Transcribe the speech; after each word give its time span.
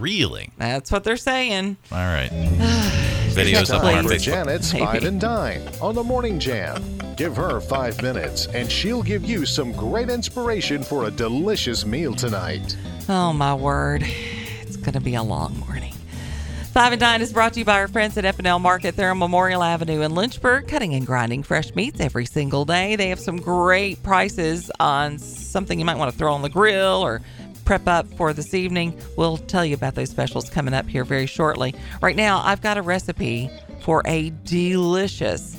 Really? 0.00 0.50
That's 0.56 0.90
what 0.90 1.04
they're 1.04 1.18
saying. 1.18 1.76
All 1.92 1.98
right. 1.98 2.30
Videos 3.30 3.72
up 3.72 3.84
on 3.84 3.94
our 3.94 4.02
for 4.02 4.08
Facebook. 4.08 4.24
Janet's 4.24 4.72
Maybe. 4.72 4.84
Five 4.86 5.04
and 5.04 5.20
Dine 5.20 5.62
on 5.80 5.94
the 5.94 6.02
Morning 6.02 6.40
Jam. 6.40 6.82
Give 7.16 7.36
her 7.36 7.60
five 7.60 8.00
minutes, 8.02 8.46
and 8.46 8.72
she'll 8.72 9.02
give 9.02 9.24
you 9.24 9.44
some 9.44 9.72
great 9.72 10.08
inspiration 10.08 10.82
for 10.82 11.04
a 11.04 11.10
delicious 11.10 11.84
meal 11.84 12.14
tonight. 12.14 12.76
Oh, 13.08 13.32
my 13.34 13.54
word. 13.54 14.02
It's 14.62 14.76
going 14.76 14.94
to 14.94 15.00
be 15.00 15.14
a 15.16 15.22
long 15.22 15.58
morning. 15.60 15.92
Five 16.72 16.92
and 16.92 17.00
Dine 17.00 17.20
is 17.20 17.32
brought 17.32 17.52
to 17.54 17.58
you 17.58 17.64
by 17.64 17.80
our 17.80 17.88
friends 17.88 18.16
at 18.16 18.24
F&L 18.24 18.60
Market. 18.60 18.96
They're 18.96 19.10
on 19.10 19.18
Memorial 19.18 19.62
Avenue 19.62 20.02
in 20.02 20.14
Lynchburg, 20.14 20.68
cutting 20.68 20.94
and 20.94 21.04
grinding 21.04 21.42
fresh 21.42 21.74
meats 21.74 22.00
every 22.00 22.24
single 22.24 22.64
day. 22.64 22.94
They 22.96 23.08
have 23.08 23.18
some 23.18 23.38
great 23.38 24.02
prices 24.04 24.70
on 24.78 25.18
something 25.18 25.78
you 25.78 25.84
might 25.84 25.98
want 25.98 26.12
to 26.12 26.16
throw 26.16 26.32
on 26.32 26.42
the 26.42 26.48
grill 26.48 27.04
or 27.04 27.22
prep 27.70 27.86
up 27.86 28.12
for 28.14 28.32
this 28.32 28.52
evening. 28.52 28.92
We'll 29.16 29.36
tell 29.36 29.64
you 29.64 29.76
about 29.76 29.94
those 29.94 30.10
specials 30.10 30.50
coming 30.50 30.74
up 30.74 30.88
here 30.88 31.04
very 31.04 31.26
shortly. 31.26 31.72
Right 32.02 32.16
now, 32.16 32.42
I've 32.44 32.60
got 32.60 32.76
a 32.78 32.82
recipe 32.82 33.48
for 33.82 34.02
a 34.06 34.30
delicious 34.44 35.56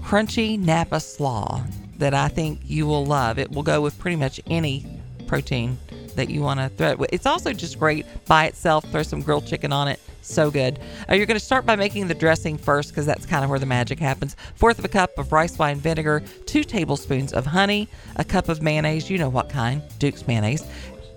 crunchy 0.00 0.58
Napa 0.58 1.00
slaw 1.00 1.62
that 1.98 2.14
I 2.14 2.28
think 2.28 2.60
you 2.64 2.86
will 2.86 3.04
love. 3.04 3.38
It 3.38 3.50
will 3.50 3.62
go 3.62 3.82
with 3.82 3.98
pretty 3.98 4.16
much 4.16 4.40
any 4.46 4.86
protein 5.26 5.76
that 6.16 6.30
you 6.30 6.40
want 6.40 6.60
to 6.60 6.68
throw. 6.70 7.02
It. 7.04 7.10
It's 7.12 7.26
also 7.26 7.52
just 7.52 7.78
great 7.78 8.06
by 8.26 8.46
itself. 8.46 8.84
Throw 8.90 9.02
some 9.02 9.22
grilled 9.22 9.46
chicken 9.46 9.72
on 9.72 9.88
it. 9.88 10.00
So 10.22 10.50
good. 10.50 10.80
Uh, 11.08 11.14
you're 11.14 11.26
going 11.26 11.38
to 11.38 11.44
start 11.44 11.64
by 11.64 11.76
making 11.76 12.08
the 12.08 12.14
dressing 12.14 12.58
first 12.58 12.90
because 12.90 13.06
that's 13.06 13.24
kind 13.26 13.44
of 13.44 13.50
where 13.50 13.60
the 13.60 13.66
magic 13.66 14.00
happens. 14.00 14.34
Fourth 14.56 14.78
of 14.78 14.84
a 14.84 14.88
cup 14.88 15.16
of 15.18 15.32
rice 15.32 15.56
wine 15.56 15.76
vinegar, 15.76 16.22
two 16.46 16.64
tablespoons 16.64 17.32
of 17.32 17.46
honey, 17.46 17.88
a 18.16 18.24
cup 18.24 18.48
of 18.48 18.60
mayonnaise. 18.60 19.08
You 19.08 19.18
know 19.18 19.28
what 19.28 19.48
kind? 19.48 19.82
Duke's 19.98 20.26
mayonnaise. 20.26 20.64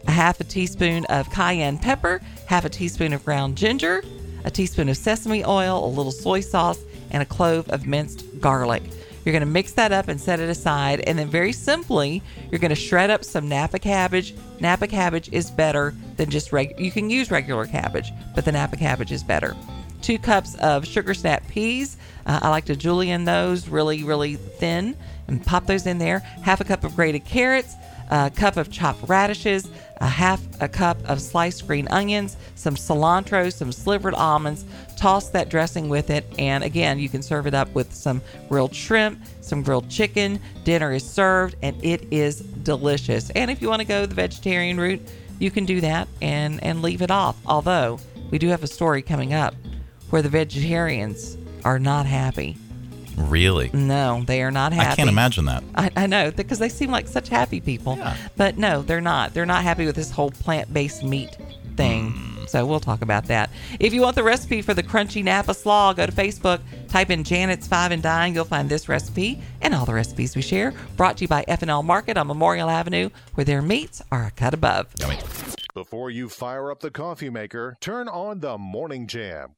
A 0.07 0.11
half 0.11 0.39
a 0.39 0.43
teaspoon 0.43 1.05
of 1.05 1.29
cayenne 1.31 1.79
pepper, 1.79 2.21
half 2.45 2.65
a 2.65 2.69
teaspoon 2.69 3.13
of 3.13 3.25
ground 3.25 3.57
ginger, 3.57 4.03
a 4.43 4.51
teaspoon 4.51 4.89
of 4.89 4.97
sesame 4.97 5.43
oil, 5.43 5.83
a 5.83 5.87
little 5.87 6.11
soy 6.11 6.41
sauce, 6.41 6.79
and 7.11 7.23
a 7.23 7.25
clove 7.25 7.67
of 7.69 7.87
minced 7.87 8.39
garlic. 8.39 8.83
You're 9.29 9.39
going 9.39 9.47
to 9.47 9.53
mix 9.53 9.73
that 9.73 9.91
up 9.91 10.07
and 10.07 10.19
set 10.19 10.39
it 10.39 10.49
aside. 10.49 11.01
And 11.01 11.19
then, 11.19 11.27
very 11.27 11.51
simply, 11.51 12.23
you're 12.49 12.57
going 12.57 12.69
to 12.69 12.75
shred 12.75 13.11
up 13.11 13.23
some 13.23 13.47
Napa 13.47 13.77
cabbage. 13.77 14.33
Napa 14.59 14.87
cabbage 14.87 15.29
is 15.31 15.51
better 15.51 15.93
than 16.17 16.31
just 16.31 16.51
regular. 16.51 16.81
You 16.81 16.89
can 16.89 17.11
use 17.11 17.29
regular 17.29 17.67
cabbage, 17.67 18.11
but 18.33 18.43
the 18.43 18.51
Napa 18.51 18.75
cabbage 18.75 19.11
is 19.11 19.23
better. 19.23 19.55
Two 20.01 20.17
cups 20.17 20.55
of 20.55 20.83
sugar 20.83 21.13
snap 21.13 21.47
peas. 21.47 21.97
Uh, 22.25 22.39
I 22.41 22.49
like 22.49 22.65
to 22.65 22.75
julienne 22.75 23.25
those 23.25 23.67
really, 23.67 24.03
really 24.03 24.33
thin 24.33 24.97
and 25.27 25.45
pop 25.45 25.67
those 25.67 25.85
in 25.85 25.99
there. 25.99 26.21
Half 26.41 26.61
a 26.61 26.63
cup 26.63 26.83
of 26.83 26.95
grated 26.95 27.23
carrots, 27.23 27.75
a 28.09 28.31
cup 28.31 28.57
of 28.57 28.71
chopped 28.71 29.07
radishes, 29.07 29.69
a 29.97 30.07
half 30.07 30.41
a 30.59 30.67
cup 30.67 30.97
of 31.07 31.21
sliced 31.21 31.67
green 31.67 31.87
onions, 31.89 32.35
some 32.55 32.73
cilantro, 32.73 33.53
some 33.53 33.71
slivered 33.71 34.15
almonds. 34.15 34.65
Toss 34.99 35.29
that 35.29 35.47
dressing 35.47 35.87
with 35.87 36.09
it, 36.09 36.25
and 36.37 36.61
again, 36.61 36.99
you 36.99 37.07
can 37.07 37.21
serve 37.21 37.47
it 37.47 37.53
up 37.53 37.73
with 37.73 37.93
some 37.93 38.21
grilled 38.49 38.75
shrimp, 38.75 39.21
some 39.39 39.63
grilled 39.63 39.89
chicken. 39.89 40.41
Dinner 40.65 40.91
is 40.91 41.09
served, 41.09 41.55
and 41.63 41.81
it 41.81 42.05
is 42.11 42.41
delicious. 42.41 43.29
And 43.29 43.49
if 43.49 43.61
you 43.61 43.69
want 43.69 43.79
to 43.81 43.87
go 43.87 44.05
the 44.05 44.13
vegetarian 44.13 44.77
route, 44.77 45.01
you 45.39 45.51
can 45.51 45.65
do 45.65 45.79
that 45.79 46.09
and 46.21 46.61
and 46.61 46.81
leave 46.81 47.01
it 47.01 47.11
off. 47.11 47.37
Although 47.45 47.99
we 48.29 48.39
do 48.39 48.49
have 48.49 48.61
a 48.61 48.67
story 48.67 49.01
coming 49.01 49.33
up 49.33 49.55
where 50.09 50.21
the 50.21 50.27
vegetarians 50.27 51.37
are 51.63 51.79
not 51.79 52.05
happy. 52.05 52.57
Really? 53.15 53.69
No, 53.73 54.23
they 54.25 54.41
are 54.41 54.51
not 54.51 54.73
happy. 54.73 54.91
I 54.91 54.95
can't 54.95 55.09
imagine 55.09 55.45
that. 55.45 55.63
I, 55.75 55.91
I 55.95 56.07
know 56.07 56.31
because 56.31 56.59
they 56.59 56.67
seem 56.69 56.91
like 56.91 57.07
such 57.07 57.29
happy 57.29 57.61
people, 57.61 57.95
Yeah. 57.97 58.17
but 58.35 58.57
no, 58.57 58.81
they're 58.81 58.99
not. 59.01 59.33
They're 59.33 59.45
not 59.45 59.63
happy 59.63 59.85
with 59.85 59.95
this 59.95 60.11
whole 60.11 60.31
plant-based 60.31 61.03
meat 61.03 61.37
thing. 61.77 62.11
Hmm. 62.11 62.28
So 62.49 62.65
we'll 62.65 62.79
talk 62.79 63.01
about 63.01 63.25
that. 63.25 63.49
If 63.79 63.93
you 63.93 64.01
want 64.01 64.15
the 64.15 64.23
recipe 64.23 64.61
for 64.61 64.73
the 64.73 64.83
crunchy 64.83 65.23
Napa 65.23 65.53
slaw, 65.53 65.93
go 65.93 66.05
to 66.05 66.11
Facebook, 66.11 66.61
type 66.87 67.09
in 67.11 67.23
Janet's 67.23 67.67
Five 67.67 67.91
and 67.91 68.01
Dine. 68.01 68.33
You'll 68.33 68.45
find 68.45 68.67
this 68.67 68.89
recipe 68.89 69.39
and 69.61 69.75
all 69.75 69.85
the 69.85 69.93
recipes 69.93 70.35
we 70.35 70.41
share. 70.41 70.73
Brought 70.97 71.17
to 71.17 71.25
you 71.25 71.27
by 71.27 71.45
F&L 71.47 71.83
Market 71.83 72.17
on 72.17 72.27
Memorial 72.27 72.69
Avenue, 72.69 73.09
where 73.35 73.45
their 73.45 73.61
meats 73.61 74.01
are 74.11 74.25
a 74.25 74.31
cut 74.31 74.53
above. 74.53 74.87
Yummy. 74.99 75.19
Before 75.75 76.09
you 76.09 76.27
fire 76.27 76.71
up 76.71 76.79
the 76.79 76.91
coffee 76.91 77.29
maker, 77.29 77.77
turn 77.79 78.09
on 78.09 78.39
the 78.39 78.57
Morning 78.57 79.05
Jam. 79.05 79.55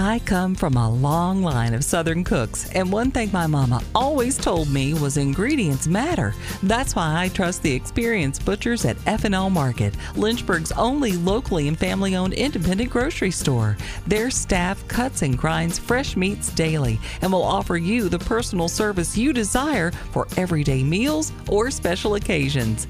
I 0.00 0.18
come 0.20 0.54
from 0.54 0.76
a 0.76 0.90
long 0.90 1.42
line 1.42 1.74
of 1.74 1.84
Southern 1.84 2.24
cooks, 2.24 2.70
and 2.70 2.90
one 2.90 3.10
thing 3.10 3.30
my 3.32 3.46
mama 3.46 3.82
always 3.94 4.38
told 4.38 4.70
me 4.70 4.94
was 4.94 5.18
ingredients 5.18 5.86
matter. 5.86 6.34
That's 6.62 6.96
why 6.96 7.22
I 7.22 7.28
trust 7.28 7.62
the 7.62 7.74
experienced 7.74 8.44
butchers 8.44 8.84
at 8.86 8.96
F&L 9.06 9.50
Market, 9.50 9.94
Lynchburg's 10.16 10.72
only 10.72 11.12
locally 11.12 11.68
and 11.68 11.78
family-owned 11.78 12.32
independent 12.32 12.88
grocery 12.88 13.30
store. 13.30 13.76
Their 14.06 14.30
staff 14.30 14.86
cuts 14.88 15.20
and 15.22 15.36
grinds 15.36 15.78
fresh 15.78 16.16
meats 16.16 16.50
daily 16.52 16.98
and 17.20 17.30
will 17.30 17.44
offer 17.44 17.76
you 17.76 18.08
the 18.08 18.18
personal 18.18 18.68
service 18.68 19.18
you 19.18 19.32
desire 19.32 19.90
for 20.12 20.26
everyday 20.36 20.82
meals 20.82 21.32
or 21.48 21.70
special 21.70 22.14
occasions. 22.14 22.86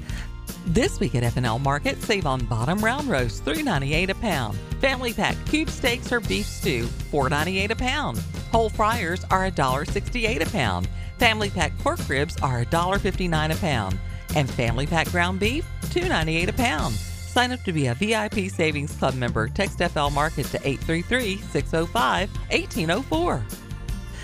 This 0.65 0.99
week 0.99 1.15
at 1.15 1.23
F&L 1.23 1.59
Market, 1.59 2.01
save 2.01 2.25
on 2.25 2.43
bottom 2.45 2.79
round 2.79 3.07
roast, 3.09 3.45
$3.98 3.45 4.09
a 4.09 4.15
pound. 4.15 4.57
Family 4.79 5.13
pack 5.13 5.35
cube 5.45 5.69
steaks 5.69 6.11
or 6.11 6.19
beef 6.19 6.45
stew, 6.45 6.87
$4.98 7.11 7.71
a 7.71 7.75
pound. 7.75 8.17
Whole 8.51 8.69
fryers 8.69 9.23
are 9.31 9.49
$1.68 9.49 10.41
a 10.41 10.49
pound. 10.49 10.89
Family 11.17 11.49
pack 11.49 11.77
pork 11.79 11.99
ribs 12.07 12.37
are 12.41 12.63
$1.59 12.65 13.53
a 13.53 13.57
pound. 13.57 13.97
And 14.35 14.49
family 14.49 14.87
pack 14.87 15.11
ground 15.11 15.39
beef, 15.39 15.65
$2.98 15.87 16.49
a 16.49 16.53
pound. 16.53 16.95
Sign 16.95 17.51
up 17.51 17.63
to 17.63 17.73
be 17.73 17.87
a 17.87 17.95
VIP 17.95 18.49
Savings 18.49 18.95
Club 18.95 19.15
member. 19.15 19.47
Text 19.47 19.79
FL 19.79 20.09
Market 20.09 20.45
to 20.47 20.59
833-605-1804. 20.59 23.41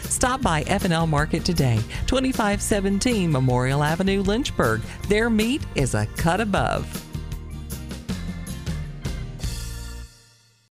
Stop 0.10 0.42
by 0.42 0.62
F&L 0.64 1.08
Market 1.08 1.46
today, 1.46 1.78
2517 2.08 3.32
Memorial 3.32 3.84
Avenue, 3.84 4.22
Lynchburg. 4.22 4.82
Their 5.08 5.30
meat 5.30 5.62
is 5.76 5.94
a 5.96 6.06
cut 6.18 6.42
above. 6.42 7.07